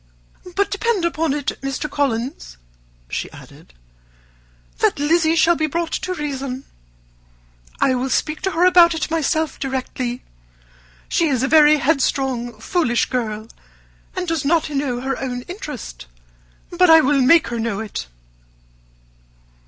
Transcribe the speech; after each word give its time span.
"But 0.55 0.71
depend 0.71 1.05
upon 1.05 1.31
it, 1.31 1.61
Mr. 1.61 1.87
Collins," 1.87 2.57
she 3.07 3.31
added, 3.31 3.75
"that 4.79 4.97
Lizzy 4.97 5.35
shall 5.35 5.55
be 5.55 5.67
brought 5.67 5.91
to 5.91 6.15
reason. 6.15 6.63
I 7.79 7.93
will 7.93 8.09
speak 8.09 8.41
to 8.41 8.51
her 8.53 8.65
about 8.65 8.95
it 8.95 9.11
myself 9.11 9.59
directly. 9.59 10.23
She 11.07 11.27
is 11.27 11.43
a 11.43 11.47
very 11.47 11.77
headstrong, 11.77 12.59
foolish 12.59 13.11
girl, 13.11 13.47
and 14.15 14.27
does 14.27 14.43
not 14.43 14.71
know 14.71 15.01
her 15.01 15.19
own 15.19 15.43
interest; 15.43 16.07
but 16.71 16.89
I 16.89 16.99
will 17.01 17.21
make 17.21 17.49
her 17.49 17.59
know 17.59 17.79
it." 17.79 18.07